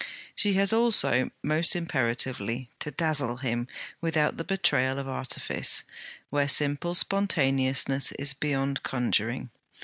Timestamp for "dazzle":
2.89-3.37